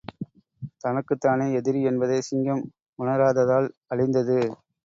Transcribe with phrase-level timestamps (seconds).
[0.83, 2.63] தனக்குத்தானே எதிரி என்பதை சிங்கம்
[2.99, 4.39] உணராததால் அழிந்தது.